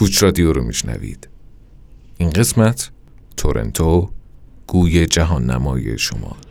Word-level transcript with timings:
کوچ 0.00 0.22
رادیو 0.22 0.52
رو 0.52 0.64
میشنوید. 0.64 1.28
این 2.18 2.30
قسمت 2.30 2.90
تورنتو 3.36 4.10
گوی 4.66 5.06
جهان 5.06 5.50
نمای 5.50 5.98
شمال 5.98 6.49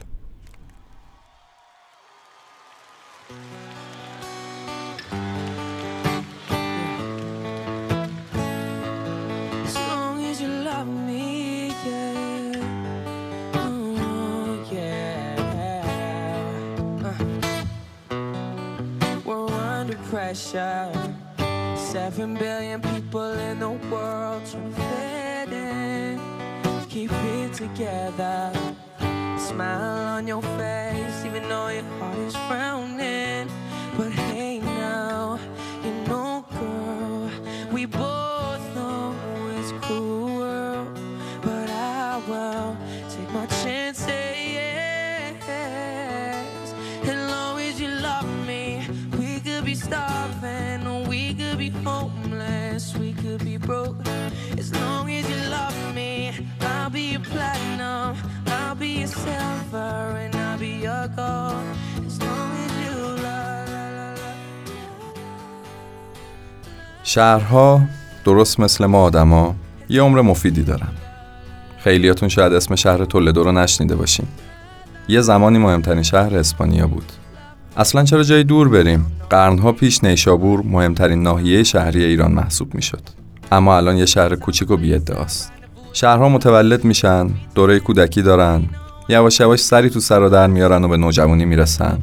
your 57.19 57.33
platinum, 57.33 58.15
I'll 58.47 58.75
be 58.75 58.91
your 59.01 59.13
and 60.23 60.35
I'll 60.35 60.59
be 60.59 60.73
your 60.87 61.07
gold. 61.17 61.65
شهرها 67.03 67.81
درست 68.25 68.59
مثل 68.59 68.85
ما 68.85 69.03
آدما 69.03 69.55
یه 69.89 70.01
عمر 70.01 70.21
مفیدی 70.21 70.63
دارن. 70.63 70.91
خیلیاتون 71.77 72.29
شاید 72.29 72.53
اسم 72.53 72.75
شهر 72.75 73.05
تولدو 73.05 73.43
رو 73.43 73.51
نشنیده 73.51 73.95
باشین. 73.95 74.27
یه 75.07 75.21
زمانی 75.21 75.57
مهمترین 75.57 76.03
شهر 76.03 76.37
اسپانیا 76.37 76.87
بود. 76.87 77.11
اصلا 77.77 78.03
چرا 78.03 78.23
جای 78.23 78.43
دور 78.43 78.69
بریم؟ 78.69 79.11
قرنها 79.29 79.71
پیش 79.71 80.03
نیشابور 80.03 80.61
مهمترین 80.61 81.23
ناحیه 81.23 81.63
شهری 81.63 82.03
ایران 82.03 82.31
محسوب 82.31 82.75
می‌شد. 82.75 83.01
اما 83.51 83.77
الان 83.77 83.97
یه 83.97 84.05
شهر 84.05 84.35
کوچیک 84.35 84.71
و 84.71 84.77
بی‌ادعاست. 84.77 85.51
شهرها 85.93 86.29
متولد 86.29 86.83
میشن 86.83 87.29
دوره 87.55 87.79
کودکی 87.79 88.21
دارن 88.21 88.63
یواش 89.09 89.39
یواش 89.39 89.59
سری 89.59 89.89
تو 89.89 89.99
سر 89.99 90.21
و 90.21 90.29
در 90.29 90.47
میارن 90.47 90.83
و 90.83 90.87
به 90.87 90.97
نوجوانی 90.97 91.45
می‌رسن. 91.45 91.99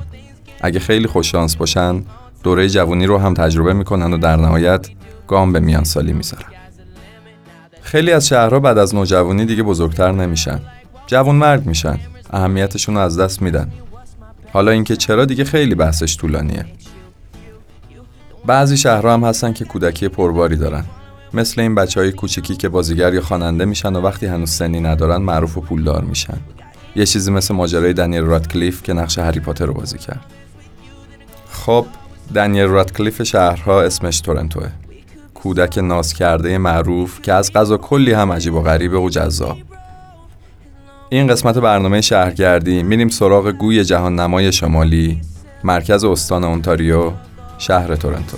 اگه 0.61 0.81
خیلی 0.81 1.06
خوششانس 1.06 1.56
باشن 1.56 2.03
دوره 2.42 2.69
جوانی 2.69 3.07
رو 3.07 3.19
هم 3.19 3.34
تجربه 3.34 3.73
می‌کنن 3.73 4.12
و 4.12 4.19
در 4.19 4.37
نهایت 4.37 4.89
گام 5.29 5.53
به 5.53 5.61
میان 5.61 5.84
سالی 5.84 6.12
می‌ذارن. 6.12 6.48
خیلی 7.83 8.12
از 8.12 8.29
شهرها 8.29 8.61
بعد 8.61 8.79
از 8.79 8.95
نوجوانی 8.95 9.47
دیگه 9.47 9.62
بزرگتر 9.62 10.12
نمیشن. 10.12 10.61
جوان 11.07 11.37
مرگ 11.37 11.67
میشن 11.67 11.98
اهمیتشون 12.31 12.95
رو 12.95 13.01
از 13.01 13.20
دست 13.20 13.42
میدن. 13.42 13.73
حالا 14.53 14.70
اینکه 14.70 14.97
چرا 14.97 15.25
دیگه 15.25 15.45
خیلی 15.45 15.75
بحثش 15.75 16.17
طولانیه. 16.17 16.67
بعضی 18.47 18.77
شهرها 18.77 19.14
هم 19.14 19.25
هستن 19.25 19.53
که 19.53 19.64
کودکی 19.64 20.09
پرباری 20.09 20.57
دارن. 20.57 20.84
مثل 21.34 21.60
این 21.60 21.74
بچه 21.74 22.00
های 22.00 22.12
کوچیکی 22.12 22.56
که 22.56 22.69
بازیگر 22.69 23.14
یا 23.14 23.20
خواننده 23.20 23.64
میشن 23.64 23.96
و 23.96 24.00
وقتی 24.00 24.27
هنوز 24.27 24.50
سنی 24.50 24.80
ندارن 24.80 25.22
معروف 25.22 25.58
و 25.58 25.60
پولدار 25.60 26.05
میشن. 26.05 26.38
یه 26.96 27.06
چیزی 27.06 27.30
مثل 27.30 27.55
ماجرای 27.55 27.92
دنیل 27.92 28.22
رادکلیف 28.22 28.83
که 28.83 28.92
نقش 28.92 29.18
هری 29.18 29.40
پاتر 29.40 29.67
رو 29.67 29.74
بازی 29.74 29.98
کرد. 29.98 30.24
خب 31.51 31.86
دنیل 32.34 32.67
رادکلیف 32.67 33.23
شهرها 33.23 33.83
اسمش 33.83 34.20
تورنتوه. 34.20 34.68
کودک 35.34 35.78
ناز 35.78 36.14
کرده 36.14 36.58
معروف 36.58 37.23
که 37.23 37.33
از 37.33 37.52
غذا 37.52 37.77
کلی 37.77 38.12
هم 38.12 38.33
عجیب 38.33 38.55
و 38.55 38.62
غریبه 38.62 38.98
و 38.98 39.08
جذاب. 39.08 39.56
این 41.08 41.27
قسمت 41.27 41.58
برنامه 41.58 42.01
شهرگردی 42.01 42.83
میریم 42.83 43.08
سراغ 43.08 43.48
گوی 43.48 43.84
جهان 43.84 44.20
نمای 44.20 44.52
شمالی 44.52 45.20
مرکز 45.64 46.05
استان 46.05 46.45
اونتاریو 46.45 47.12
شهر 47.58 47.96
تورنتو. 47.96 48.36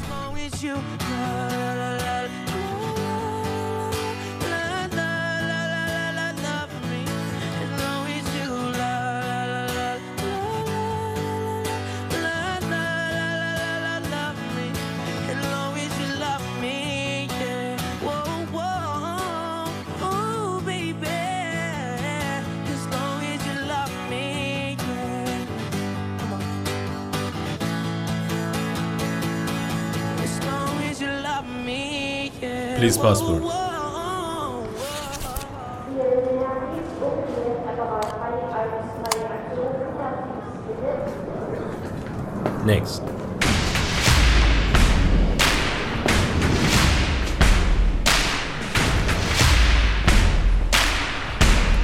passport. 33.01 33.43
Next. 42.67 43.03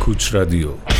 Kuch 0.00 0.32
Radio. 0.34 0.93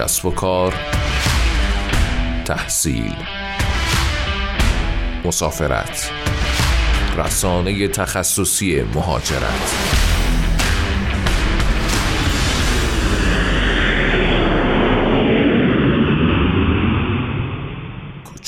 کسب 0.00 0.26
و 0.26 0.30
کار 0.30 0.74
تحصیل 2.44 3.16
مسافرت 5.24 6.10
رسانه 7.16 7.88
تخصصی 7.88 8.82
مهاجرت. 8.82 10.00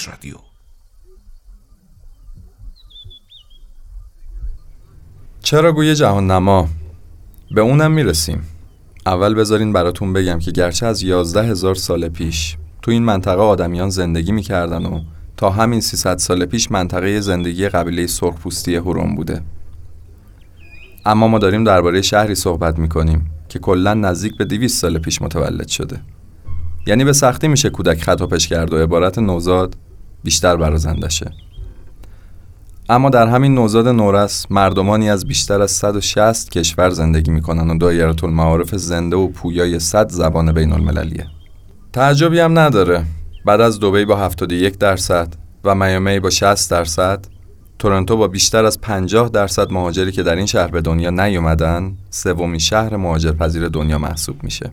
رادیو. 0.07 0.37
چرا 5.43 5.73
گوی 5.73 5.95
جهان 5.95 6.31
نما 6.31 6.69
به 7.51 7.61
اونم 7.61 7.93
می‌رسیم. 7.93 8.52
اول 9.07 9.35
بذارین 9.35 9.73
براتون 9.73 10.13
بگم 10.13 10.39
که 10.39 10.51
گرچه 10.51 10.87
از 10.87 11.03
یازده 11.03 11.43
هزار 11.43 11.75
سال 11.75 12.09
پیش 12.09 12.57
تو 12.83 12.91
این 12.91 13.03
منطقه 13.03 13.43
آدمیان 13.43 13.91
زندگی 13.91 14.33
می‌کردن 14.33 14.87
و 14.87 15.01
تا 15.37 15.51
همین 15.51 15.81
300 15.81 16.19
سال 16.19 16.47
پیش 16.47 16.71
منطقه 16.71 17.21
زندگی 17.21 17.69
قبیله 17.69 18.07
سرخپوستی 18.07 18.75
هوروم 18.75 19.15
بوده. 19.15 19.43
اما 21.05 21.29
ما 21.29 21.39
داریم 21.39 21.65
درباره 21.65 22.03
شهری 22.03 22.35
صحبت 22.35 22.79
می‌کنیم 22.79 23.31
که 23.49 23.59
کلا 23.59 23.95
نزدیک 23.95 24.37
به 24.37 24.45
200 24.45 24.81
سال 24.81 24.99
پیش 24.99 25.23
متولد 25.23 25.69
شده. 25.69 26.01
یعنی 26.87 27.05
به 27.05 27.13
سختی 27.13 27.49
میشه 27.49 27.71
کودک 27.71 28.03
خطاپش 28.03 28.49
کرد 28.49 28.73
و 28.73 28.79
عبارت 28.79 29.19
نوزاد 29.19 29.77
بیشتر 30.25 30.57
برازندشه 30.57 31.31
اما 32.89 33.11
در 33.11 33.27
همین 33.27 33.55
نوزاد 33.55 33.89
نورس 33.89 34.47
مردمانی 34.51 35.11
از 35.11 35.27
بیشتر 35.27 35.63
از 35.63 35.71
160 35.71 36.51
کشور 36.51 36.91
زندگی 36.91 37.31
می‌کنن 37.31 37.71
و 37.71 37.79
دایره 37.79 38.25
المعارف 38.25 38.75
زنده 38.75 39.17
و 39.17 39.29
پویای 39.29 39.79
100 39.79 40.09
زبان 40.09 40.53
بین 40.53 40.73
المللیه 40.73 41.27
تعجبی 41.93 42.41
هم 42.41 42.59
نداره. 42.59 43.05
بعد 43.45 43.61
از 43.61 43.81
دوبی 43.81 44.05
با 44.05 44.17
71 44.17 44.79
درصد 44.79 45.35
و 45.65 45.75
میامی 45.75 46.21
با 46.21 46.31
60 46.31 46.71
درصد 46.71 47.27
تورنتو 47.79 48.17
با 48.17 48.29
بیشتر 48.29 48.65
از 48.65 48.81
50 48.81 49.29
درصد 49.29 49.73
مهاجری 49.73 50.13
که 50.13 50.23
در 50.23 50.37
این 50.37 50.47
شهر 50.47 50.67
به 50.67 50.81
دنیا 50.81 51.11
نیومدن 51.11 51.93
سومین 52.11 52.59
شهر 52.59 52.97
مهاجرپذیر 52.97 53.69
دنیا 53.69 53.99
محسوب 53.99 54.45
میشه. 54.45 54.71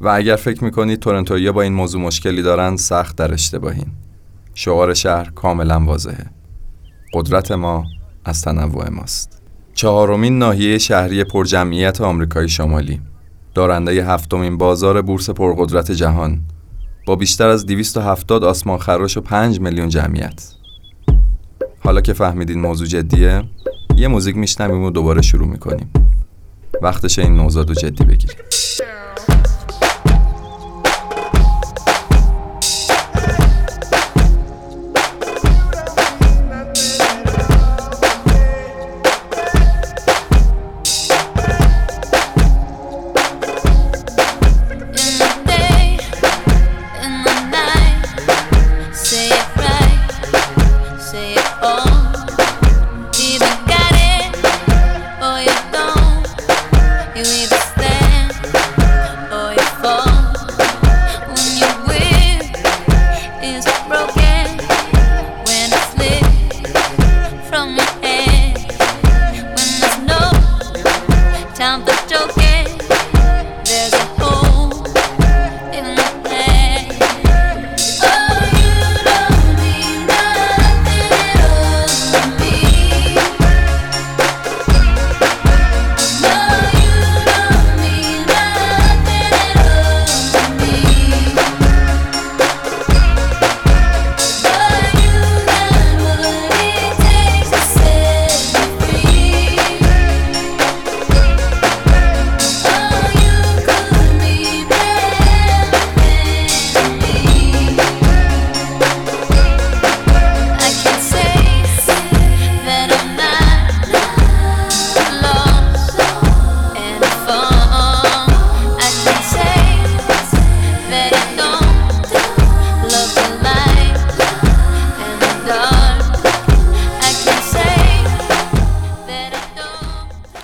و 0.00 0.08
اگر 0.08 0.36
فکر 0.36 0.64
می‌کنید 0.64 1.00
تورنتویا 1.00 1.52
با 1.52 1.62
این 1.62 1.72
موضوع 1.72 2.00
مشکلی 2.00 2.42
دارن 2.42 2.76
سخت 2.76 3.16
در 3.16 3.32
اشتباهین. 3.32 3.86
شعار 4.54 4.94
شهر 4.94 5.30
کاملا 5.30 5.80
واضحه. 5.80 6.41
قدرت 7.12 7.52
ما 7.52 7.84
از 8.24 8.42
تنوع 8.42 8.88
ماست. 8.88 9.42
چهارمین 9.74 10.38
ناحیه 10.38 10.78
شهری 10.78 11.24
پرجمعیت 11.24 12.00
آمریکای 12.00 12.48
شمالی. 12.48 13.00
دارنده 13.54 14.04
هفتمین 14.06 14.58
بازار 14.58 15.02
بورس 15.02 15.30
پرقدرت 15.30 15.92
جهان. 15.92 16.40
با 17.06 17.16
بیشتر 17.16 17.48
از 17.48 17.66
270 17.66 18.44
آسمان 18.44 18.78
خراش 18.78 19.16
و 19.16 19.20
5 19.20 19.60
میلیون 19.60 19.88
جمعیت. 19.88 20.52
حالا 21.84 22.00
که 22.00 22.12
فهمیدین 22.12 22.60
موضوع 22.60 22.86
جدیه 22.86 23.42
یه 23.96 24.08
موزیک 24.08 24.36
میشنویم 24.36 24.82
و 24.82 24.90
دوباره 24.90 25.22
شروع 25.22 25.48
می‌کنیم. 25.48 25.92
وقتش 26.82 27.18
این 27.18 27.36
نوزاد 27.36 27.68
رو 27.68 27.74
جدی 27.74 28.04
بگیریم. 28.04 28.36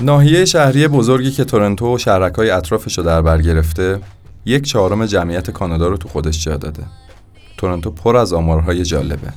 ناحیه 0.09 0.45
شهری 0.45 0.89
بزرگی 0.89 1.31
که 1.31 1.45
تورنتو 1.45 1.95
و 1.95 1.99
شهرکای 1.99 2.51
اطرافش 2.51 2.99
رو 2.99 3.05
در 3.05 3.23
بر 3.23 3.43
گرفته 3.43 4.01
یک 4.47 4.63
چهارم 4.63 5.07
جمعیت 5.07 5.51
کانادا 5.51 5.89
رو 5.89 5.97
تو 5.97 6.09
خودش 6.09 6.45
جا 6.45 6.57
داده. 6.57 6.83
تورنتو 7.57 7.91
پر 7.91 8.17
از 8.17 8.33
آمارهای 8.33 8.85
جالبه. 8.85 9.33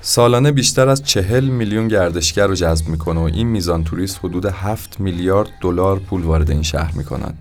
سالانه 0.00 0.52
بیشتر 0.52 0.88
از 0.88 1.02
چهل 1.02 1.44
میلیون 1.44 1.88
گردشگر 1.88 2.46
رو 2.46 2.54
جذب 2.54 2.88
می‌کنه 2.88 3.20
و 3.20 3.22
این 3.22 3.46
میزان 3.46 3.84
توریست 3.84 4.18
حدود 4.22 4.46
7 4.46 5.00
میلیارد 5.00 5.48
دلار 5.62 5.98
پول 5.98 6.22
وارد 6.22 6.50
این 6.50 6.62
شهر 6.62 6.92
می‌کنن. 6.96 7.34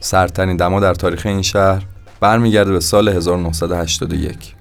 سرترین 0.00 0.56
دما 0.56 0.80
در 0.80 0.94
تاریخ 0.94 1.26
این 1.26 1.42
شهر 1.42 1.82
برمیگرده 2.20 2.72
به 2.72 2.80
سال 2.80 3.08
1981 3.08 4.54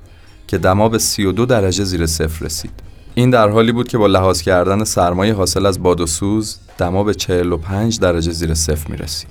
که 0.48 0.58
دما 0.58 0.90
به 0.90 0.98
32 0.98 1.46
درجه 1.46 1.84
زیر 1.84 2.06
صفر 2.06 2.46
رسید. 2.46 2.90
این 3.16 3.30
در 3.30 3.50
حالی 3.50 3.72
بود 3.72 3.88
که 3.88 3.98
با 3.98 4.08
لحاظ 4.08 4.42
کردن 4.42 4.84
سرمایه 4.84 5.34
حاصل 5.34 5.66
از 5.66 5.84
باد 5.84 6.02
و 6.02 6.06
سوز 6.06 6.58
دما 6.78 7.04
به 7.04 7.13
45 7.13 8.00
درجه 8.00 8.31
زیر 8.31 8.54
صفر 8.54 8.92
می 8.92 8.98
رسید. 8.98 9.30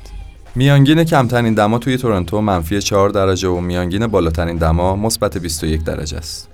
میانگین 0.55 1.05
کمترین 1.05 1.55
دما 1.55 1.79
توی 1.79 1.97
تورنتو 1.97 2.41
منفی 2.41 2.81
4 2.81 3.11
درجه 3.11 3.49
و 3.49 3.61
میانگین 3.61 4.07
بالاترین 4.07 4.57
دما 4.57 4.97
مثبت 4.97 5.39
21 5.39 5.85
درجه 5.85 6.19
است. 6.19 6.49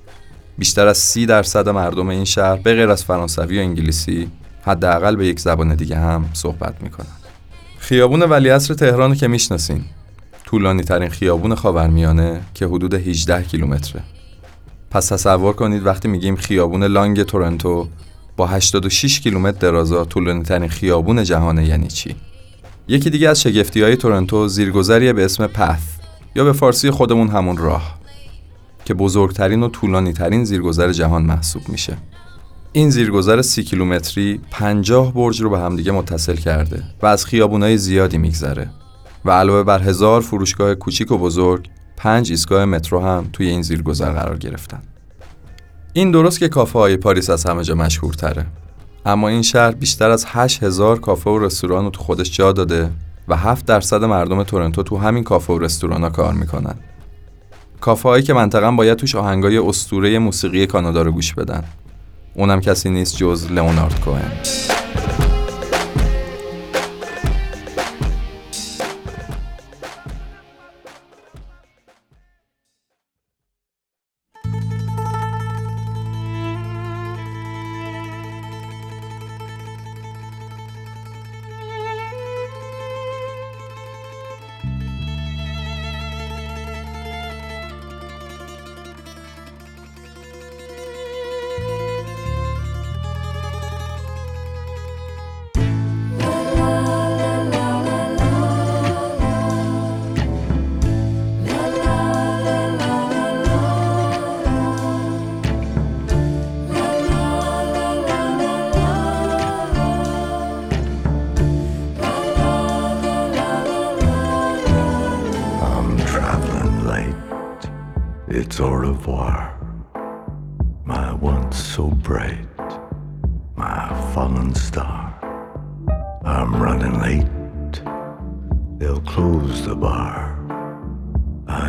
بیشتر 0.59 0.87
از 0.87 0.99
30 0.99 1.27
درصد 1.27 1.69
مردم 1.69 2.09
این 2.09 2.25
شهر 2.25 2.57
به 2.57 2.75
غیر 2.75 2.91
از 2.91 3.05
فرانسوی 3.05 3.59
و 3.59 3.61
انگلیسی 3.61 4.29
حداقل 4.63 5.17
به 5.17 5.27
یک 5.27 5.41
زبان 5.41 5.75
دیگه 5.75 5.97
هم 5.97 6.25
صحبت 6.33 6.75
می‌کنن. 6.83 7.07
خیابون 7.79 8.23
ولیعصر 8.23 8.75
تهران 8.75 9.15
که 9.15 9.29
می‌شناسین 9.29 9.85
طولانی 10.45 10.83
ترین 10.83 11.09
خیابون 11.09 11.55
خاورمیانه 11.55 12.41
که 12.55 12.67
حدود 12.67 12.95
18 12.95 13.43
کیلومتره. 13.43 14.03
پس 14.91 15.07
تصور 15.07 15.53
کنید 15.53 15.87
وقتی 15.87 16.09
میگیم 16.09 16.37
خیابون 16.37 16.85
لانگ 16.85 17.23
تورنتو 17.23 17.89
با 18.37 18.47
86 18.47 19.21
کیلومتر 19.21 19.59
درازا 19.59 20.05
طولانی 20.05 20.43
ترین 20.43 20.69
خیابون 20.69 21.25
جهانه 21.25 21.67
یعنی 21.67 21.89
چی؟ 21.89 22.17
یکی 22.89 23.11
دیگه 23.11 23.29
از 23.29 23.43
شگفتی 23.43 23.83
های 23.83 23.97
تورنتو 23.97 24.49
زیرگذریه 24.49 25.13
به 25.13 25.25
اسم 25.25 25.47
پث 25.47 25.83
یا 26.37 26.45
به 26.45 26.53
فارسی 26.53 26.91
خودمون 26.91 27.29
همون 27.29 27.57
راه 27.57 27.99
که 28.85 28.95
بزرگترین 28.95 29.63
و 29.63 29.69
طولانی 29.69 30.13
ترین 30.13 30.45
زیرگذر 30.45 30.93
جهان 30.93 31.23
محسوب 31.23 31.69
میشه. 31.69 31.97
این 32.73 32.91
زیرگذر 32.91 33.43
سی 33.43 33.65
کیلومتری 33.65 34.41
50 34.51 35.13
برج 35.13 35.43
رو 35.43 35.51
به 35.51 35.59
همدیگه 35.59 35.93
متصل 35.93 36.37
کرده 36.37 36.83
و 37.03 37.07
از 37.07 37.27
خیابونای 37.27 37.79
زیادی 37.79 38.19
میگذره 38.19 38.71
و 39.25 39.31
علاوه 39.31 39.63
بر 39.63 39.83
هزار 39.83 40.21
فروشگاه 40.21 40.75
کوچیک 40.75 41.13
و 41.13 41.19
بزرگ 41.19 41.69
پنج 41.97 42.31
ایستگاه 42.31 42.65
مترو 42.65 43.01
هم 43.01 43.29
توی 43.33 43.47
این 43.47 43.63
زیرگذر 43.63 44.13
قرار 44.13 44.39
گرفتن. 44.39 44.83
این 45.93 46.11
درست 46.11 46.39
که 46.39 46.49
کافه 46.49 46.79
های 46.79 46.97
پاریس 46.97 47.31
از 47.31 47.45
همه 47.45 47.65
جا 47.65 47.75
مشهورتره. 47.75 48.47
اما 49.07 49.29
این 49.29 49.43
شهر 49.43 49.71
بیشتر 49.71 50.11
از 50.11 50.25
8000 50.29 50.99
کافه 50.99 51.31
و 51.31 51.39
رستوران 51.39 51.85
رو 51.85 51.91
تو 51.91 52.03
خودش 52.03 52.37
جا 52.37 52.53
داده 52.53 52.91
و 53.29 53.37
7 53.37 53.67
درصد 53.67 54.05
مردم 54.05 54.43
تورنتو 54.43 54.83
تو 54.83 54.97
همین 54.97 55.25
کافه 55.25 55.53
و 55.53 55.59
رستوران 55.59 56.03
ها 56.03 56.11
کار 56.11 56.35
می‌کنن. 56.35 56.75
کافه 57.81 58.09
هایی 58.09 58.23
که 58.23 58.35
منطقا 58.35 58.71
باید 58.71 58.99
توش 58.99 59.15
آهنگای 59.15 59.59
استوره 59.59 60.19
موسیقی 60.19 60.67
کانادا 60.67 61.03
رو 61.03 61.13
گوش 61.13 61.35
بدن. 61.35 61.65
اونم 62.35 62.61
کسی 62.61 62.91
نیست 62.91 63.17
جز 63.17 63.47
لئونارد 63.51 64.01
کوهن. 64.01 64.33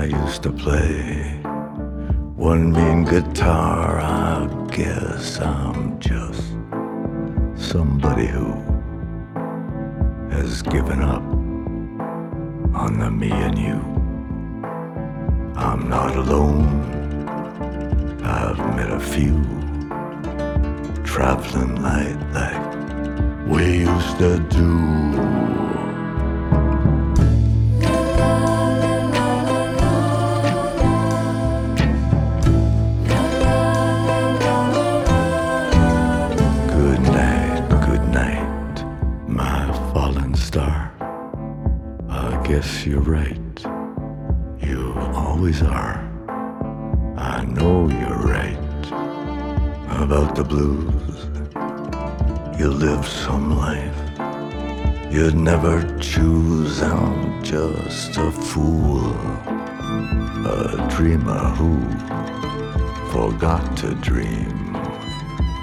Used 0.10 0.44
to 0.44 0.52
play 0.52 1.40
one 2.36 2.72
mean 2.72 3.04
guitar. 3.04 4.00
I 4.00 4.48
guess 4.72 5.40
I'm 5.40 6.00
just 6.00 6.44
somebody 7.56 8.28
who 8.28 8.54
has 10.30 10.62
given 10.62 11.02
up 11.02 11.24
on 12.76 13.00
the 13.00 13.12
me 13.12 13.32
and 13.32 13.58
you. 13.58 13.80
I'm 15.56 15.90
not 15.90 16.16
alone. 16.16 16.68
I've 18.24 18.60
met 18.76 18.92
a 18.92 19.00
few 19.00 19.36
traveling 21.04 21.82
light 21.82 22.20
like 22.34 23.48
we 23.48 23.80
used 23.80 24.18
to 24.20 24.40
do. 24.50 25.27
You're 42.88 43.02
right. 43.02 43.66
You 44.60 44.94
always 45.14 45.62
are. 45.62 45.98
I 47.18 47.44
know 47.44 47.90
you're 47.90 48.24
right 48.38 48.86
about 50.02 50.36
the 50.36 50.46
blues. 50.46 51.28
You 52.58 52.70
live 52.70 53.06
some 53.06 53.58
life 53.58 53.98
you'd 55.12 55.36
never 55.36 55.76
choose. 56.00 56.82
I'm 56.82 57.44
just 57.44 58.16
a 58.16 58.32
fool, 58.32 59.12
a 60.46 60.88
dreamer 60.90 61.44
who 61.60 61.82
forgot 63.12 63.76
to 63.78 63.96
dream 63.96 64.76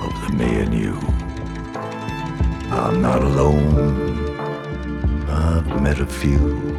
of 0.02 0.12
the 0.26 0.35
me 0.37 0.61
and 0.61 0.75
you. 0.75 0.99
I'm 2.71 3.00
not 3.00 3.23
alone. 3.23 4.25
I've 5.28 5.81
met 5.81 6.00
a 6.00 6.07
few 6.07 6.75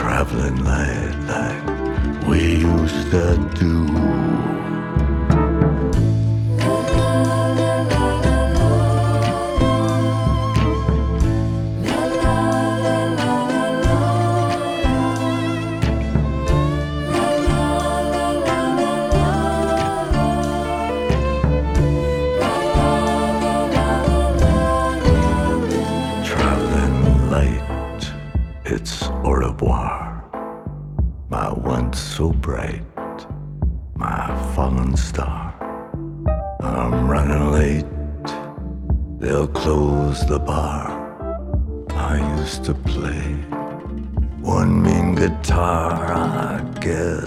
traveling 0.00 0.56
light 0.64 1.14
like 1.28 2.26
we 2.26 2.56
used 2.56 3.10
to 3.10 3.36
do. 3.54 4.79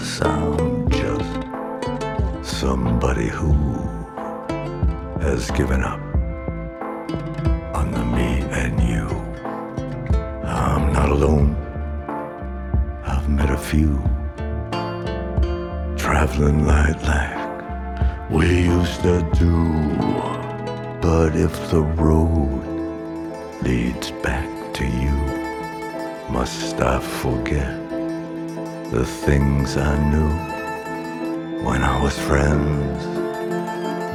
Guess 0.04 0.20
I'm 0.20 0.90
just 0.90 2.56
somebody 2.60 3.28
who 3.28 3.54
has 5.20 5.50
given 5.52 5.82
up 5.82 6.00
on 7.74 7.90
the 7.90 8.04
me 8.04 8.30
and 8.62 8.74
you. 8.92 9.06
I'm 10.44 10.92
not 10.92 11.08
alone. 11.08 11.56
I've 13.02 13.28
met 13.30 13.50
a 13.50 13.56
few 13.56 13.94
traveling 15.96 16.66
light 16.66 17.00
like 17.12 18.30
we 18.30 18.46
used 18.76 19.00
to 19.02 19.16
do. 19.32 19.56
But 21.00 21.34
if 21.34 21.54
the 21.70 21.80
road 21.80 22.62
leads 23.62 24.10
back 24.26 24.50
to 24.74 24.84
you, 24.84 25.16
must 26.30 26.78
I 26.80 27.00
forget 27.22 27.83
the 28.90 29.04
things 29.04 29.76
I 29.76 29.94
knew 30.10 30.32
when 31.64 31.82
I 31.82 32.00
was 32.02 32.18
friends 32.18 33.06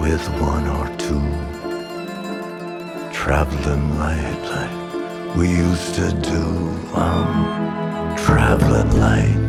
with 0.01 0.25
one 0.39 0.67
or 0.67 0.87
two? 0.97 1.49
traveling 3.29 3.99
light 3.99 4.41
like 4.53 5.35
we 5.35 5.49
used 5.49 5.93
to 5.93 6.11
do. 6.21 6.41
I'm 6.95 8.15
traveling 8.17 8.91
light. 8.97 9.48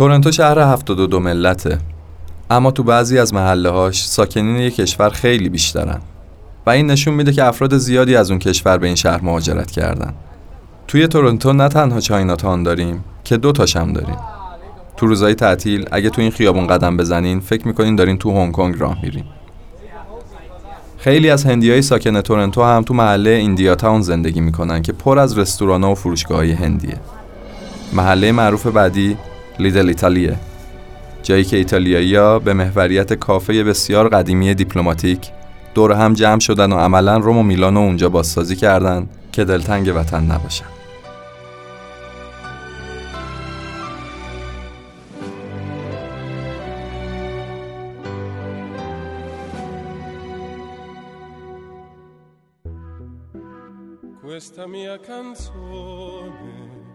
تورنتو 0.00 0.32
شهر 0.32 0.58
72 0.58 1.20
ملته. 1.20 1.78
اما 2.50 2.70
تو 2.70 2.82
بعضی 2.82 3.18
از 3.18 3.34
محله 3.34 3.70
هاش 3.70 4.06
ساکنین 4.06 4.56
یک 4.56 4.76
کشور 4.76 5.10
خیلی 5.10 5.48
بیشترن. 5.48 6.00
و 6.66 6.70
این 6.70 6.86
نشون 6.86 7.14
میده 7.14 7.32
که 7.32 7.44
افراد 7.44 7.76
زیادی 7.76 8.16
از 8.16 8.30
اون 8.30 8.38
کشور 8.38 8.78
به 8.78 8.86
این 8.86 8.96
شهر 8.96 9.20
مهاجرت 9.20 9.70
کردن. 9.70 10.14
توی 10.88 11.06
تورنتو 11.06 11.52
نه 11.52 11.68
تنها 11.68 12.00
چایناتان 12.00 12.62
داریم 12.62 13.04
که 13.24 13.36
دو 13.36 13.52
تاش 13.52 13.76
هم 13.76 13.92
داریم. 13.92 14.16
تو 14.96 15.06
روزهای 15.06 15.34
تعطیل 15.34 15.88
اگه 15.92 16.10
تو 16.10 16.20
این 16.22 16.30
خیابون 16.30 16.66
قدم 16.66 16.96
بزنین 16.96 17.40
فکر 17.40 17.66
می‌کنین 17.66 17.96
دارین 17.96 18.18
تو 18.18 18.30
هنگ 18.30 18.52
کنگ 18.52 18.74
راه 18.78 19.02
میرین. 19.02 19.24
خیلی 20.98 21.30
از 21.30 21.44
هندیای 21.44 21.82
ساکن 21.82 22.20
تورنتو 22.20 22.64
هم 22.64 22.82
تو 22.82 22.94
محله 22.94 23.30
ایندیا 23.30 23.74
تاون 23.74 24.02
زندگی 24.02 24.40
می‌کنن 24.40 24.82
که 24.82 24.92
پر 24.92 25.18
از 25.18 25.38
رستورانا 25.38 25.92
و 25.92 25.94
فروشگاه 25.94 26.44
هندیه. 26.44 26.96
محله 27.92 28.32
معروف 28.32 28.66
بعدی 28.66 29.16
لیدل 29.60 29.88
ایتالیه. 29.88 30.36
جایی 31.22 31.44
که 31.44 31.56
ایتالیایی‌ها 31.56 32.38
به 32.38 32.52
محوریت 32.52 33.12
کافه 33.12 33.64
بسیار 33.64 34.08
قدیمی 34.08 34.54
دیپلماتیک 34.54 35.30
دور 35.74 35.92
هم 35.92 36.14
جمع 36.14 36.40
شدن 36.40 36.72
و 36.72 36.76
عملا 36.76 37.16
روم 37.16 37.38
و 37.38 37.42
میلان 37.42 37.76
و 37.76 37.80
اونجا 37.80 38.08
بازسازی 38.08 38.56
کردن 38.56 39.08
که 39.32 39.44
دلتنگ 39.44 39.92
وطن 39.96 40.24
نباشن. 40.24 40.64
Questa 54.40 54.66
mia 54.74 54.96
canzone, 55.08 56.89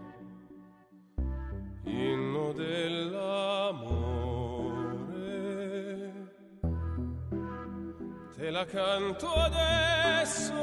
la 8.56 8.64
canto 8.64 9.30
adesso 9.34 10.54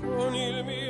con 0.00 0.32
il 0.32 0.64
mio 0.64 0.81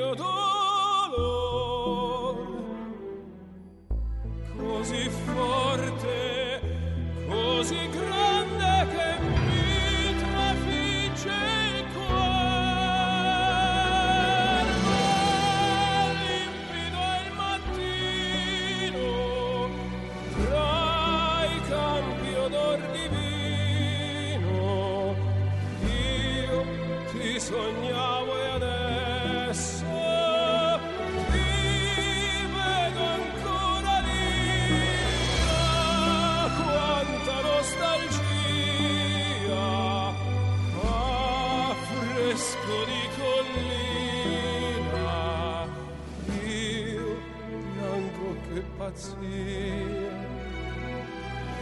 pazzia 48.93 50.11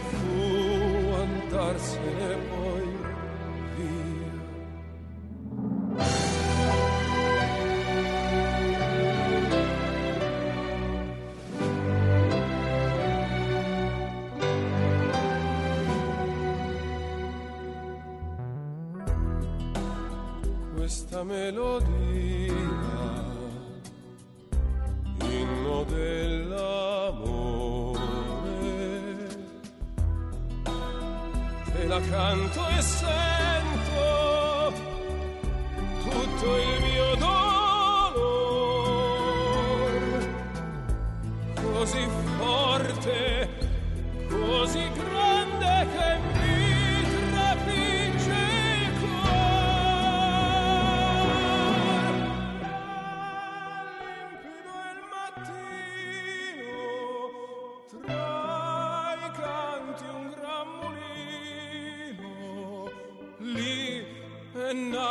fu 0.09 1.13
andarsene 1.13 2.35
poi 2.49 2.89
via. 3.75 4.31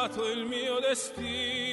Il 0.08 0.46
mio 0.46 0.80
destino. 0.80 1.69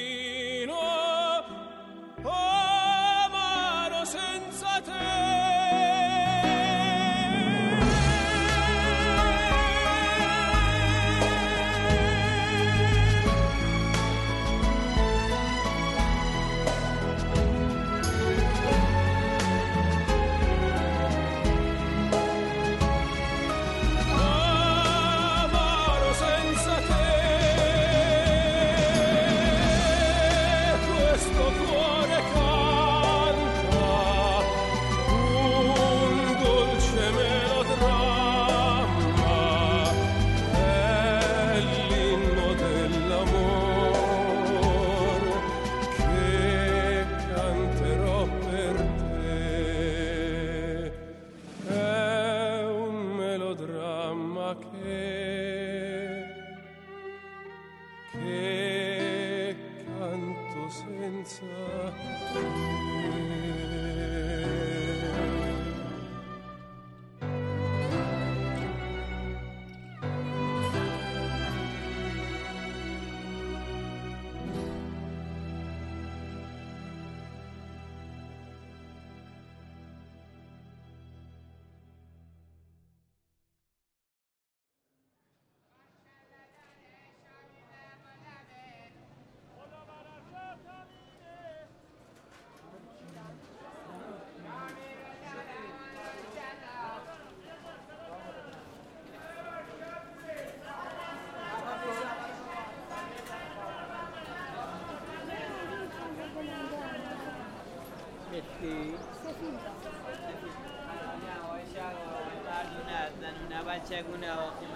اول 113.92 114.02
چگونه 114.02 114.26
قیمت 114.34 114.67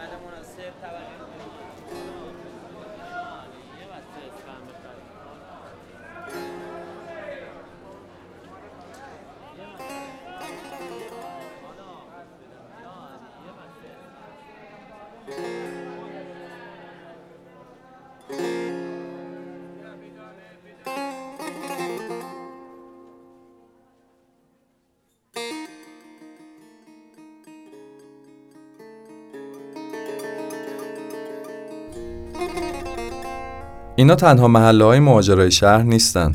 اینا 34.02 34.14
تنها 34.14 34.48
محله 34.48 34.84
های 34.84 35.00
مهاجرای 35.00 35.50
شهر 35.50 35.82
نیستن. 35.82 36.32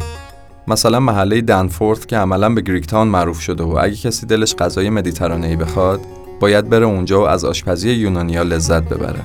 مثلا 0.68 1.00
محله 1.00 1.42
دنفورت 1.42 2.08
که 2.08 2.18
عملا 2.18 2.50
به 2.50 2.62
گریک 2.62 2.88
تاون 2.88 3.08
معروف 3.08 3.40
شده 3.40 3.64
و 3.64 3.78
اگه 3.82 3.96
کسی 3.96 4.26
دلش 4.26 4.56
غذای 4.56 4.90
مدیترانه‌ای 4.90 5.56
بخواد 5.56 6.00
باید 6.40 6.70
بره 6.70 6.86
اونجا 6.86 7.22
و 7.22 7.28
از 7.28 7.46
آشپزی 7.46 7.92
یونانیا 7.92 8.44
لذت 8.44 8.84
ببره. 8.84 9.20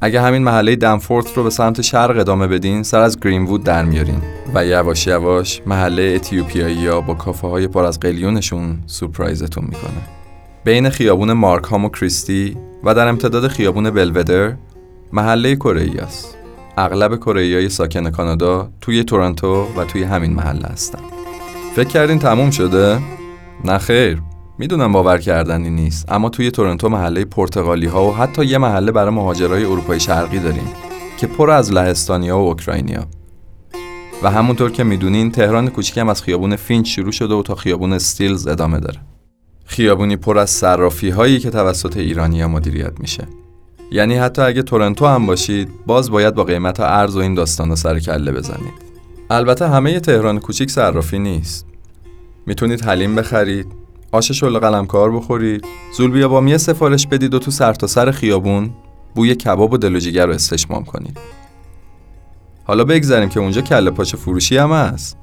اگه 0.00 0.20
همین 0.20 0.42
محله 0.42 0.76
دنفورت 0.76 1.32
رو 1.34 1.42
به 1.42 1.50
سمت 1.50 1.80
شرق 1.80 2.18
ادامه 2.18 2.46
بدین 2.46 2.82
سر 2.82 3.00
از 3.00 3.20
گرینوود 3.20 3.64
در 3.64 3.84
میارین 3.84 4.22
و 4.54 4.66
یواش 4.66 5.06
یواش 5.06 5.62
محله 5.66 6.12
اتیوپیایی 6.16 6.86
ها 6.86 7.00
با 7.00 7.14
کافه 7.14 7.48
های 7.48 7.68
پر 7.68 7.84
از 7.84 8.00
قلیونشون 8.00 8.78
سورپرایزتون 8.86 9.64
می‌کنه. 9.64 10.02
بین 10.64 10.88
خیابون 10.88 11.32
مارکهام 11.32 11.84
و 11.84 11.88
کریستی 11.88 12.56
و 12.84 12.94
در 12.94 13.08
امتداد 13.08 13.48
خیابون 13.48 13.90
بلودر 13.90 14.54
محله 15.12 15.56
کره 15.56 16.02
است. 16.02 16.36
اغلب 16.76 17.16
کره 17.16 17.68
ساکن 17.68 18.10
کانادا 18.10 18.70
توی 18.80 19.04
تورنتو 19.04 19.66
و 19.76 19.84
توی 19.84 20.02
همین 20.02 20.32
محله 20.32 20.68
هستن. 20.68 20.98
فکر 21.76 21.88
کردین 21.88 22.18
تموم 22.18 22.50
شده؟ 22.50 22.98
نه 23.64 23.78
خیر. 23.78 24.22
می‌دونم 24.58 24.92
باور 24.92 25.18
کردنی 25.18 25.70
نیست 25.70 26.12
اما 26.12 26.28
توی 26.28 26.50
تورنتو 26.50 26.88
محله 26.88 27.24
پرتغالی 27.24 27.86
ها 27.86 28.04
و 28.04 28.14
حتی 28.14 28.44
یه 28.44 28.58
محله 28.58 28.92
برای 28.92 29.14
مهاجرای 29.14 29.64
اروپای 29.64 30.00
شرقی 30.00 30.38
داریم 30.38 30.68
که 31.18 31.26
پر 31.26 31.50
از 31.50 31.72
لهستانیا 31.72 32.38
و 32.38 32.48
اوکراینیا 32.48 33.06
و 34.22 34.30
همونطور 34.30 34.70
که 34.70 34.84
می‌دونین 34.84 35.30
تهران 35.30 35.68
کوچیک 35.68 35.98
هم 35.98 36.08
از 36.08 36.22
خیابون 36.22 36.56
فینچ 36.56 36.88
شروع 36.88 37.12
شده 37.12 37.34
و 37.34 37.42
تا 37.42 37.54
خیابون 37.54 37.92
استیلز 37.92 38.46
ادامه 38.46 38.80
داره. 38.80 39.00
خیابونی 39.64 40.16
پر 40.16 40.38
از 40.38 40.50
صرافی 40.50 41.10
هایی 41.10 41.38
که 41.38 41.50
توسط 41.50 41.96
ایرانیا 41.96 42.48
مدیریت 42.48 43.00
میشه. 43.00 43.28
یعنی 43.90 44.14
حتی 44.14 44.42
اگه 44.42 44.62
تورنتو 44.62 45.06
هم 45.06 45.26
باشید 45.26 45.68
باز 45.86 46.10
باید 46.10 46.34
با 46.34 46.44
قیمت 46.44 46.80
ارز 46.80 47.16
و 47.16 47.18
این 47.18 47.34
داستانا 47.34 47.74
سر 47.74 47.98
کله 47.98 48.32
بزنید. 48.32 48.86
البته 49.30 49.68
همه 49.68 50.00
تهران 50.00 50.40
کوچیک 50.40 50.70
صرافی 50.70 51.18
نیست. 51.18 51.66
می‌تونید 52.46 52.84
حلیم 52.84 53.14
بخرید 53.14 53.66
آش 54.12 54.32
شل 54.32 54.58
قلمکار 54.58 55.12
بخورید 55.12 55.64
زولبیا 55.96 56.28
بامیه 56.28 56.56
سفارش 56.56 57.06
بدید 57.06 57.34
و 57.34 57.38
تو 57.38 57.50
سرتاسر 57.50 58.04
سر 58.04 58.10
خیابون 58.10 58.70
بوی 59.14 59.34
کباب 59.34 59.72
و 59.72 59.76
دلوجیگر 59.76 60.26
رو 60.26 60.32
استشمام 60.32 60.84
کنید. 60.84 61.18
حالا 62.64 62.84
بگذاریم 62.84 63.28
که 63.28 63.40
اونجا 63.40 63.60
کله 63.60 63.90
پاچ 63.90 64.14
فروشی 64.14 64.56
هم 64.56 64.72
هست. 64.72 65.18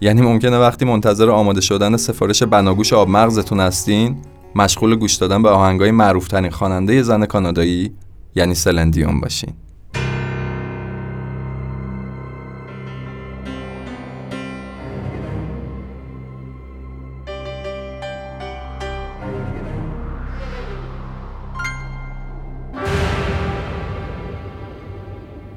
یعنی 0.00 0.20
ممکنه 0.22 0.58
وقتی 0.58 0.84
منتظر 0.84 1.30
آماده 1.30 1.60
شدن 1.60 1.96
سفارش 1.96 2.42
بناگوش 2.42 2.92
آب 2.92 3.08
مغزتون 3.08 3.60
هستین 3.60 4.16
مشغول 4.54 4.96
گوش 4.96 5.14
دادن 5.14 5.42
به 5.42 5.48
آهنگای 5.48 5.90
معروفترین 5.90 6.50
خواننده 6.50 7.02
زن 7.02 7.26
کانادایی 7.26 7.92
یعنی 8.34 8.54
سلندیون 8.54 9.20
باشین 9.20 9.54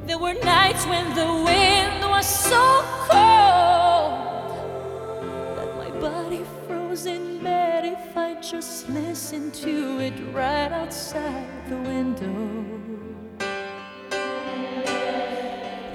There 0.06 0.18
were 0.18 0.34
nights 0.34 0.86
when 0.86 1.14
the 1.16 1.26
wind 1.26 2.02
was 2.10 2.26
so 2.26 2.82
cold 3.10 4.50
that 5.58 5.70
my 5.78 5.90
body 6.00 6.44
froze 6.66 7.06
in 7.06 7.44
bed 7.44 7.84
if 7.86 8.16
I 8.16 8.36
just 8.42 8.88
listened 8.90 9.54
to 9.56 10.00
it 10.00 10.14
right 10.34 10.72
outside 10.72 11.48
the 11.70 11.78
window. 11.78 12.57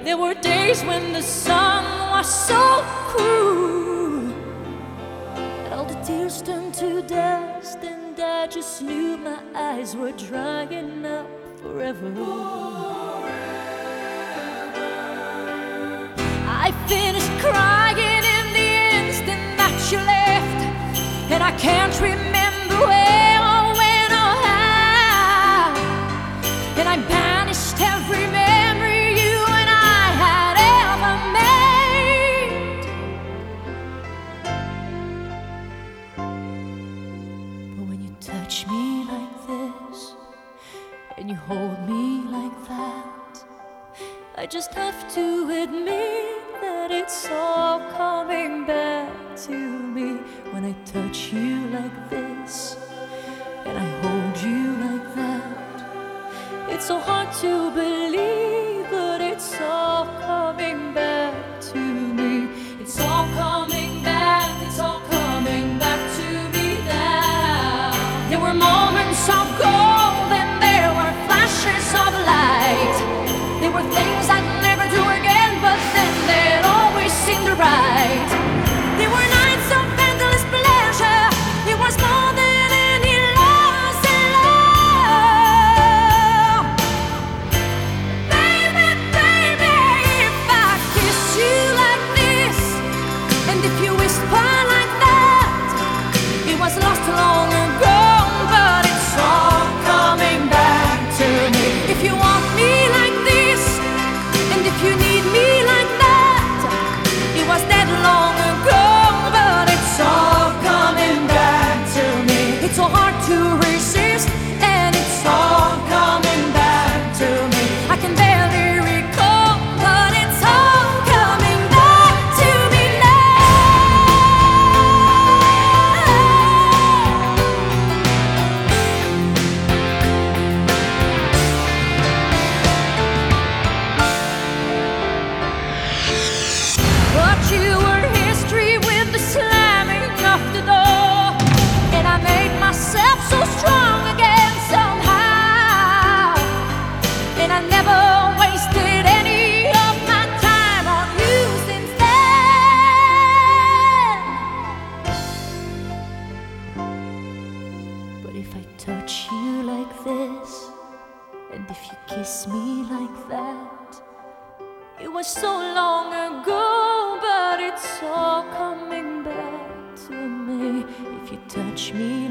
There 0.03 0.17
were 0.17 0.33
days 0.33 0.83
when 0.83 1.13
the 1.13 1.21
sun 1.21 1.85
was 2.11 2.27
so 2.27 2.83
cruel 3.07 4.33
that 5.35 5.71
all 5.71 5.85
the 5.85 5.95
tears 6.03 6.41
turned 6.41 6.73
to 6.73 7.01
dust, 7.03 7.77
and 7.83 8.19
I 8.19 8.47
just 8.47 8.81
knew 8.81 9.15
my 9.15 9.39
eyes 9.55 9.95
were 9.95 10.11
drying 10.11 11.05
up 11.05 11.25
forever. 11.61 12.11
I 16.65 16.73
finished 16.85 17.31
crying 17.39 18.23
in 18.37 18.45
the 18.59 18.69
instant 18.99 19.57
that 19.57 19.89
you 19.89 19.99
left, 19.99 21.31
and 21.31 21.41
I 21.41 21.57
can't 21.57 21.97
remember. 22.01 22.32
hold 41.47 41.87
me 41.87 42.23
like 42.29 42.67
that. 42.67 43.43
I 44.35 44.45
just 44.45 44.73
have 44.73 45.13
to 45.13 45.49
admit 45.63 46.61
that 46.61 46.89
it's 46.91 47.29
all 47.29 47.79
coming 47.91 48.65
back 48.65 49.11
to 49.45 49.51
me 49.51 50.17
when 50.51 50.63
I 50.65 50.73
touch 50.85 51.33
you 51.33 51.67
like 51.67 52.09
this 52.09 52.77
and 53.65 53.77
I 53.77 53.87
hold 54.01 54.37
you 54.41 54.71
like 54.85 55.15
that. 55.15 56.71
It's 56.73 56.85
so 56.85 56.99
hard 56.99 57.31
to 57.41 57.71
believe. 57.71 57.92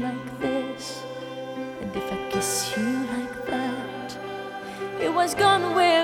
like 0.03 0.39
this, 0.41 1.01
and 1.81 1.95
if 1.95 2.11
I 2.11 2.29
kiss 2.29 2.73
you 2.75 2.83
like 3.15 3.45
that, 3.45 4.17
it 4.99 5.13
was 5.13 5.33
gone 5.33 5.75
with. 5.75 6.02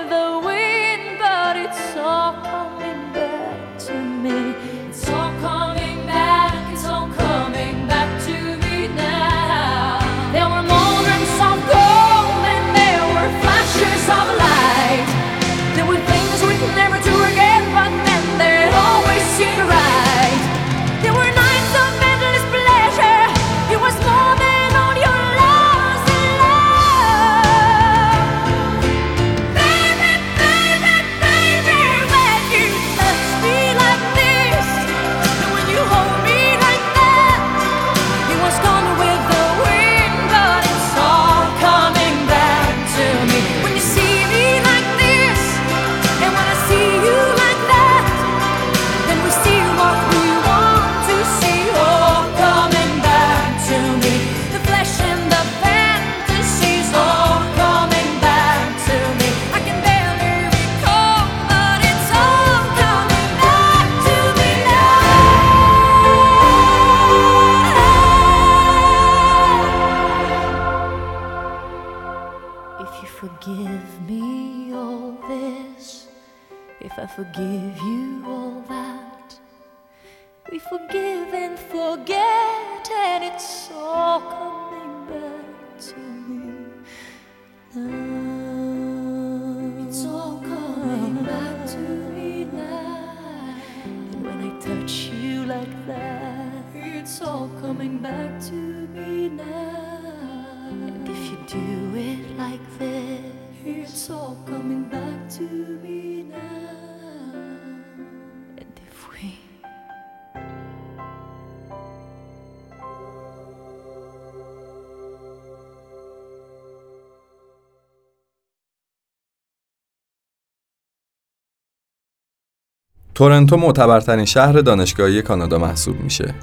تورنتو 123.20 123.56
معتبرترین 123.56 124.24
شهر 124.24 124.52
دانشگاهی 124.52 125.22
کانادا 125.22 125.58
محسوب 125.58 126.00
میشه 126.00 126.34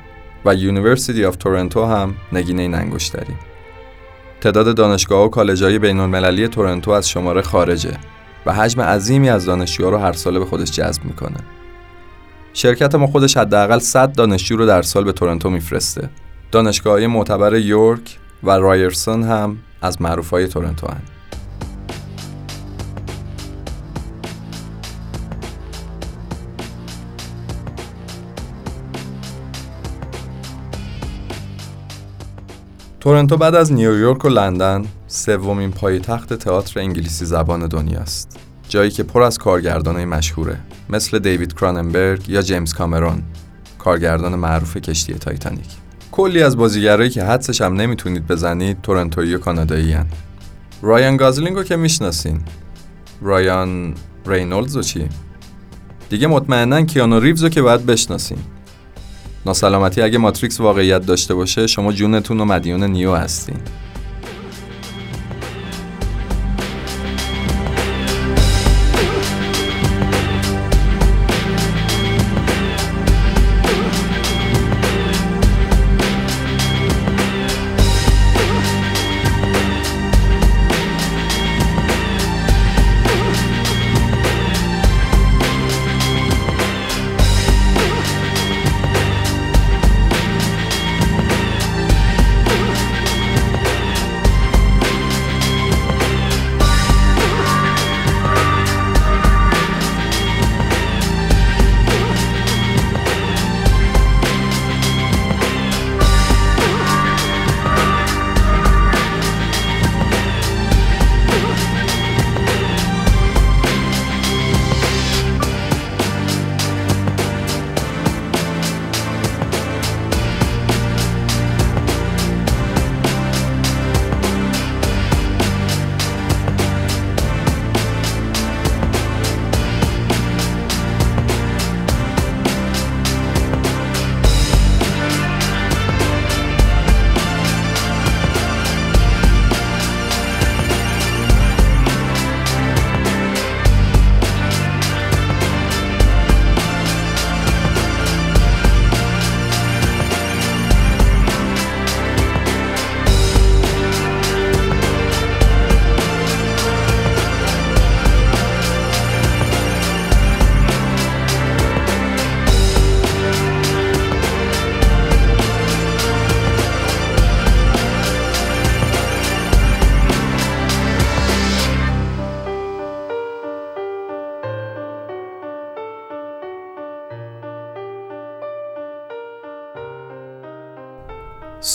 و 0.46 0.56
University 0.56 1.26
of 1.26 1.36
Toronto 1.36 1.86
هم 1.86 2.13
نگینه 2.34 2.62
این 2.62 2.74
انگشتری. 2.74 3.34
تعداد 4.42 4.76
دانشگاه 4.76 5.26
و 5.26 5.30
کالج‌های 5.30 5.80
بین 5.80 6.00
المللی 6.00 6.48
تورنتو 6.48 6.92
از 6.92 7.10
شماره 7.10 7.42
خارجه 7.42 7.98
و 8.46 8.54
حجم 8.54 8.82
عظیمی 8.82 9.30
از 9.30 9.46
دانشجوها 9.46 9.90
رو 9.90 9.98
هر 9.98 10.13
ساله 10.13 10.40
به 10.40 10.46
خودش 10.46 10.72
جذب 10.72 11.06
می‌کنه. 11.06 11.38
شرکت 12.54 12.96
ما 12.96 13.08
خودش 13.08 13.38
حداقل 13.38 13.80
100 13.80 14.12
دانشجو 14.12 14.58
رو 14.58 14.66
در 14.66 14.82
سال 14.82 15.04
به 15.04 15.12
تورنتو 15.12 15.50
میفرسته. 15.50 16.10
دانشگاه‌های 16.52 17.08
معتبر 17.08 17.56
یورک 17.56 18.18
و 18.44 18.52
رایرسون 18.52 19.24
هم 19.24 19.58
از 19.82 20.02
معروفای 20.02 20.48
تورنتو 20.48 20.88
هن. 20.88 21.02
تورنتو 33.08 33.38
بعد 33.38 33.56
از 33.56 33.74
نیویورک 33.74 34.26
و 34.26 34.30
لندن 34.30 34.86
سومین 35.08 35.72
پایتخت 35.72 36.34
تئاتر 36.34 36.80
انگلیسی 36.80 37.26
زبان 37.26 37.67
دنیاست. 37.67 38.39
جایی 38.70 38.91
که 38.91 39.04
پر 39.04 39.24
از 39.24 39.38
کارگردانای 39.38 40.06
مشهوره 40.06 40.60
مثل 40.89 41.20
دیوید 41.20 41.54
کراننبرگ 41.54 42.30
یا 42.30 42.41
جیمز 42.41 42.74
کامرون 42.74 43.24
کارگردان 43.80 44.36
معروف 44.36 44.78
کشتی 44.78 45.13
تایتانیک. 45.13 45.70
کلی 46.12 46.43
از 46.43 46.58
بازیگرایی 46.58 47.10
که 47.10 47.24
حدسش 47.24 47.62
هم 47.62 47.74
نمی‌تونید 47.74 48.28
بزنید 48.28 48.82
تورنتویی 48.82 49.36
و 49.36 49.39
کانادایی 49.39 49.93
هن. 49.93 50.06
رایان 50.82 51.17
گازلینگ 51.17 51.56
رو 51.56 51.63
که 51.63 51.76
می‌شناسین 51.76 52.41
رایان 53.22 53.93
رینولدز 54.26 54.78
و 54.78 54.82
چی؟ 54.82 55.10
دیگه 56.10 56.28
مطمئنا 56.28 56.82
کیانو 56.82 57.20
ریوز 57.20 57.43
رو 57.43 57.50
که 57.50 57.62
باید 57.62 57.86
بشناسین 57.86 58.39
ناسلامتی 59.48 60.02
اگه 60.02 60.18
ماتریکس 60.18 60.60
واقعیت 60.60 61.06
داشته 61.06 61.34
باشه 61.34 61.68
شما 61.68 61.92
جونتون 61.92 62.40
و 62.40 62.46
مدیون 62.46 62.84
نیو 62.84 63.16
هستین. 63.16 63.58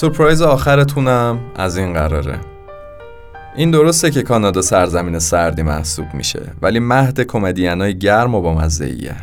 سورپرایز 0.03 0.43
آخرتونم 0.43 1.53
از 1.57 1.77
این 1.77 1.93
قراره 1.93 2.41
این 3.57 3.71
درسته 3.71 4.11
که 4.11 4.23
کانادا 4.23 4.63
سرزمین 4.63 5.19
سردی 5.19 5.63
محسوب 5.63 6.15
میشه 6.15 6.53
ولی 6.63 6.79
مهد 6.79 7.21
کمدینای 7.21 7.99
گرم 7.99 8.35
و 8.35 8.41
با 8.41 8.55
مزه‌ایه 8.55 9.17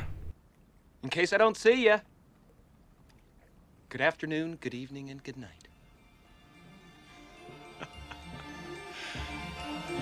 In 1.03 1.09
case 1.09 1.33
I 1.33 1.37
don't 1.37 1.57
see 1.57 1.85
ya. 1.85 1.97
Good 3.91 4.01
afternoon, 4.01 4.57
good 4.63 4.73
evening, 4.73 5.09
and 5.11 5.19
good 5.27 5.37
night. 5.37 5.63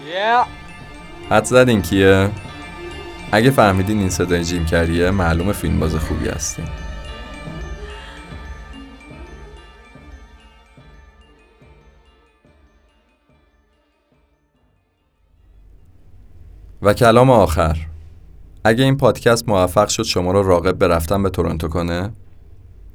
yeah. 0.13 0.47
حد 1.29 1.43
زدین 1.43 1.81
کیه؟ 1.81 2.29
اگه 3.31 3.51
فهمیدین 3.51 3.99
این 3.99 4.09
صدای 4.09 4.43
جیم 4.43 4.65
کریه 4.65 5.11
معلوم 5.11 5.51
فیلم 5.51 5.79
باز 5.79 5.95
خوبی 5.95 6.29
هستین 6.29 6.65
و 16.81 16.93
کلام 16.93 17.29
آخر. 17.29 17.77
اگه 18.63 18.83
این 18.83 18.97
پادکست 18.97 19.49
موفق 19.49 19.87
شد 19.87 20.03
شما 20.03 20.31
رو 20.31 20.43
راغب 20.43 20.77
به 20.77 20.87
رفتن 20.87 21.23
به 21.23 21.29
تورنتو 21.29 21.67
کنه 21.67 22.13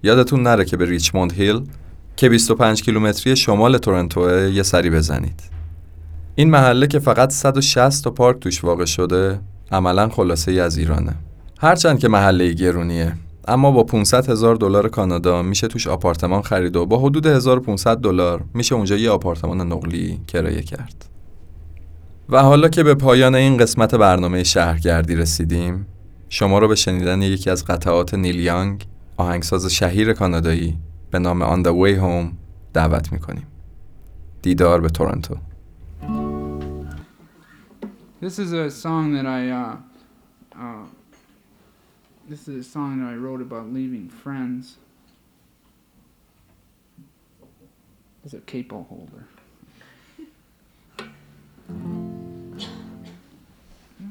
یادتون 0.02 0.42
نره 0.42 0.64
که 0.64 0.76
به 0.76 0.84
ریچموند 0.84 1.32
هیل 1.32 1.62
که 2.16 2.28
25 2.28 2.82
کیلومتری 2.82 3.36
شمال 3.36 3.78
تورنتوه 3.78 4.50
یه 4.54 4.62
سری 4.62 4.90
بزنید. 4.90 5.40
این 6.34 6.50
محله 6.50 6.86
که 6.86 6.98
فقط 6.98 7.30
160 7.30 8.04
تا 8.04 8.10
پارک 8.10 8.38
توش 8.38 8.64
واقع 8.64 8.84
شده 8.84 9.40
عملا 9.72 10.08
خلاصه 10.08 10.52
ای 10.52 10.60
از 10.60 10.76
ایرانه. 10.76 11.14
هرچند 11.58 11.98
که 11.98 12.08
محله 12.08 12.52
گرونیه 12.52 13.12
اما 13.48 13.70
با 13.70 13.84
500 13.84 14.30
هزار 14.30 14.54
دلار 14.54 14.88
کانادا 14.88 15.42
میشه 15.42 15.68
توش 15.68 15.86
آپارتمان 15.86 16.42
خرید 16.42 16.76
و 16.76 16.86
با 16.86 16.98
حدود 16.98 17.26
1500 17.26 17.96
دلار 17.96 18.44
میشه 18.54 18.74
اونجا 18.74 18.96
یه 18.96 19.10
آپارتمان 19.10 19.72
نقلی 19.72 20.20
کرایه 20.28 20.62
کرد. 20.62 21.11
و 22.32 22.42
حالا 22.42 22.68
که 22.68 22.82
به 22.82 22.94
پایان 22.94 23.34
این 23.34 23.56
قسمت 23.56 23.94
برنامه 23.94 24.44
شهرگردی 24.44 25.16
رسیدیم 25.16 25.86
شما 26.28 26.58
رو 26.58 26.68
به 26.68 26.74
شنیدن 26.74 27.22
یکی 27.22 27.50
از 27.50 27.64
قطعات 27.64 28.14
نیل 28.14 28.40
یانگ 28.40 28.86
آهنگساز 29.16 29.66
شهیر 29.66 30.12
کانادایی 30.12 30.78
به 31.10 31.18
نام 31.18 31.42
On 31.42 31.66
the 31.66 31.70
Way 31.70 32.00
Home 32.00 32.34
دعوت 32.72 33.12
می‌کنیم 33.12 33.46
دیدار 34.42 34.80
به 34.80 34.88
تورنتو 34.88 35.36
This 38.22 38.38
is 38.38 38.52
a 38.52 38.70
song 38.70 39.04
that 39.16 39.26
I 39.26 39.42
uh, 39.50 39.76
uh, 40.64 40.84
this 42.30 42.42
is 42.48 42.54
a 42.66 42.68
song 42.76 42.90
that 43.00 43.08
I 43.14 43.16
wrote 43.24 43.42
about 43.48 43.66
leaving 43.78 44.08
friends. 44.22 44.64
It's 48.24 48.34
a 48.34 48.42
capo 48.52 48.78
holder. 48.90 49.24
Não 51.68 52.58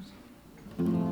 sei. 0.03 1.10